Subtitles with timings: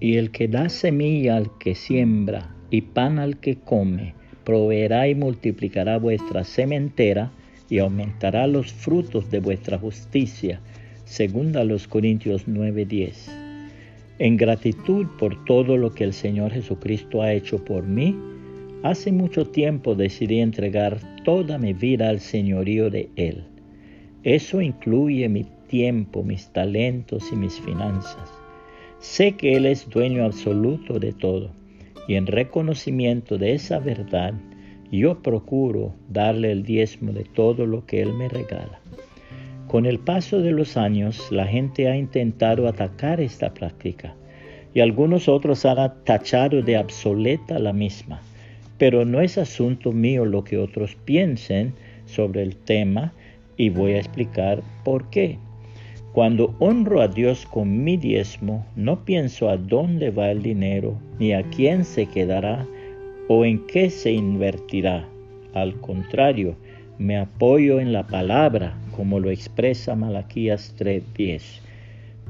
[0.00, 4.14] Y el que da semilla al que siembra y pan al que come,
[4.44, 7.32] proveerá y multiplicará vuestra sementera
[7.68, 10.60] y aumentará los frutos de vuestra justicia.
[11.04, 13.30] Segunda los Corintios 9:10.
[14.18, 18.16] En gratitud por todo lo que el Señor Jesucristo ha hecho por mí,
[18.82, 23.44] hace mucho tiempo decidí entregar toda mi vida al señorío de Él.
[24.22, 28.47] Eso incluye mi tiempo, mis talentos y mis finanzas.
[29.00, 31.50] Sé que Él es dueño absoluto de todo
[32.08, 34.34] y en reconocimiento de esa verdad
[34.90, 38.80] yo procuro darle el diezmo de todo lo que Él me regala.
[39.68, 44.14] Con el paso de los años la gente ha intentado atacar esta práctica
[44.74, 48.20] y algunos otros han tachado de obsoleta la misma.
[48.78, 51.74] Pero no es asunto mío lo que otros piensen
[52.06, 53.12] sobre el tema
[53.56, 55.38] y voy a explicar por qué.
[56.18, 61.32] Cuando honro a Dios con mi diezmo, no pienso a dónde va el dinero, ni
[61.32, 62.66] a quién se quedará
[63.28, 65.08] o en qué se invertirá.
[65.54, 66.56] Al contrario,
[66.98, 71.60] me apoyo en la palabra, como lo expresa Malaquías 3:10.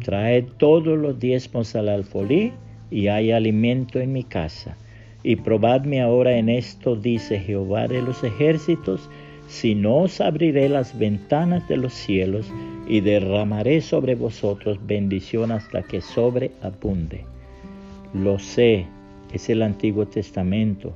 [0.05, 2.53] Trae todos los diezmos al alfolí
[2.91, 4.77] y hay alimento en mi casa.
[5.23, 9.09] Y probadme ahora en esto, dice Jehová de los ejércitos,
[9.49, 12.53] si no os abriré las ventanas de los cielos
[12.89, 17.25] y derramaré sobre vosotros bendición hasta que sobreabunde.
[18.15, 18.87] Lo sé,
[19.33, 20.95] es el Antiguo Testamento.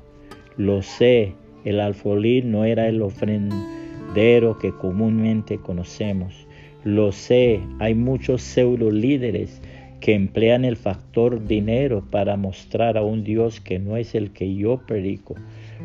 [0.56, 1.32] Lo sé,
[1.64, 6.46] el alfolí no era el ofrendero que comúnmente conocemos.
[6.84, 9.60] Lo sé, hay muchos pseudo líderes
[10.00, 14.54] que emplean el factor dinero para mostrar a un Dios que no es el que
[14.54, 15.36] yo predico.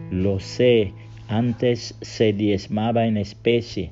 [0.09, 0.93] Lo sé,
[1.27, 3.91] antes se diezmaba en especie.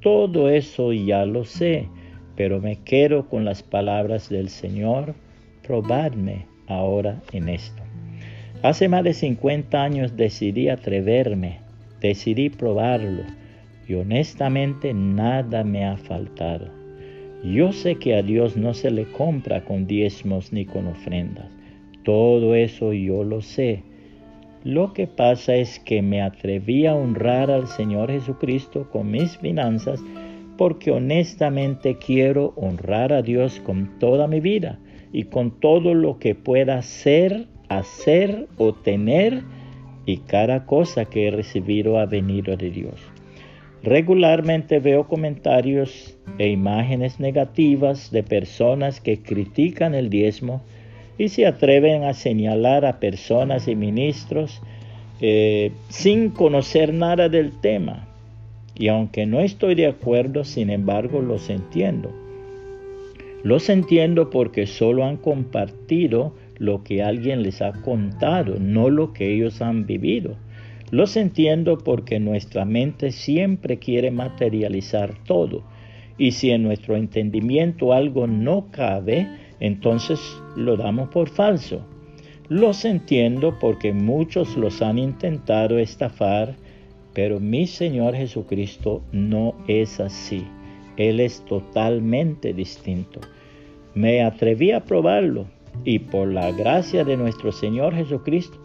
[0.00, 1.86] Todo eso ya lo sé,
[2.34, 5.14] pero me quedo con las palabras del Señor.
[5.62, 7.82] Probadme ahora en esto.
[8.62, 11.58] Hace más de 50 años decidí atreverme,
[12.00, 13.24] decidí probarlo
[13.86, 16.66] y honestamente nada me ha faltado.
[17.44, 21.46] Yo sé que a Dios no se le compra con diezmos ni con ofrendas.
[22.04, 23.82] Todo eso yo lo sé
[24.64, 30.02] lo que pasa es que me atreví a honrar al Señor Jesucristo con mis finanzas
[30.58, 34.78] porque honestamente quiero honrar a Dios con toda mi vida
[35.12, 39.42] y con todo lo que pueda ser, hacer o tener
[40.04, 43.00] y cada cosa que he recibido ha venido de Dios.
[43.82, 50.60] Regularmente veo comentarios e imágenes negativas de personas que critican el diezmo
[51.20, 54.62] y se atreven a señalar a personas y ministros
[55.20, 58.08] eh, sin conocer nada del tema.
[58.74, 62.10] Y aunque no estoy de acuerdo, sin embargo los entiendo.
[63.42, 69.34] Los entiendo porque solo han compartido lo que alguien les ha contado, no lo que
[69.34, 70.36] ellos han vivido.
[70.90, 75.64] Los entiendo porque nuestra mente siempre quiere materializar todo.
[76.16, 79.28] Y si en nuestro entendimiento algo no cabe,
[79.60, 80.20] entonces
[80.56, 81.84] lo damos por falso.
[82.48, 86.56] Los entiendo porque muchos los han intentado estafar,
[87.12, 90.44] pero mi Señor Jesucristo no es así.
[90.96, 93.20] Él es totalmente distinto.
[93.94, 95.46] Me atreví a probarlo
[95.84, 98.58] y por la gracia de nuestro Señor Jesucristo,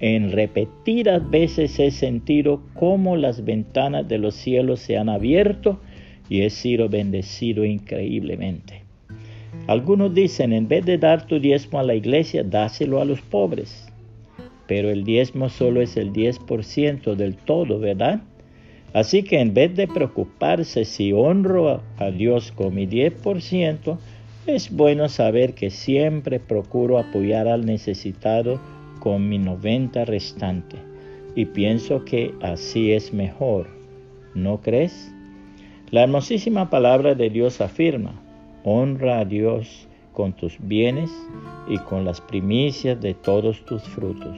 [0.00, 5.80] en repetidas veces he sentido cómo las ventanas de los cielos se han abierto
[6.28, 8.81] y he sido bendecido increíblemente.
[9.68, 13.86] Algunos dicen, en vez de dar tu diezmo a la iglesia, dáselo a los pobres.
[14.66, 18.22] Pero el diezmo solo es el 10% del todo, ¿verdad?
[18.92, 23.98] Así que en vez de preocuparse si honro a Dios con mi 10%,
[24.46, 28.60] es bueno saber que siempre procuro apoyar al necesitado
[28.98, 30.76] con mi 90 restante.
[31.36, 33.68] Y pienso que así es mejor.
[34.34, 35.12] ¿No crees?
[35.90, 38.21] La hermosísima palabra de Dios afirma,
[38.64, 41.10] Honra a Dios con tus bienes
[41.68, 44.36] y con las primicias de todos tus frutos,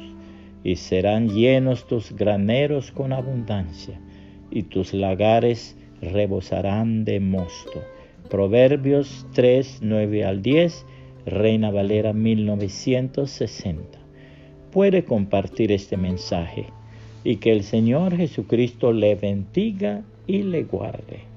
[0.62, 4.00] y serán llenos tus graneros con abundancia,
[4.50, 7.82] y tus lagares rebosarán de mosto.
[8.30, 10.86] Proverbios 3, 9 al 10,
[11.26, 13.98] Reina Valera 1960.
[14.72, 16.66] Puede compartir este mensaje
[17.24, 21.33] y que el Señor Jesucristo le bendiga y le guarde.